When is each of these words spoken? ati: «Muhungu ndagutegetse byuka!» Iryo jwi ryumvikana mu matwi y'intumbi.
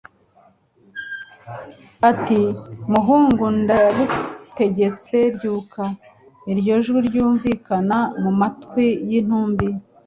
ati: 2.09 2.39
«Muhungu 2.91 3.45
ndagutegetse 3.61 5.15
byuka!» 5.35 5.83
Iryo 6.51 6.75
jwi 6.85 6.99
ryumvikana 7.07 7.97
mu 8.21 8.31
matwi 8.39 8.85
y'intumbi. 9.09 9.67